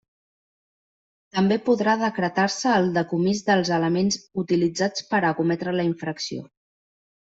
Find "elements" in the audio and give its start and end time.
3.77-4.17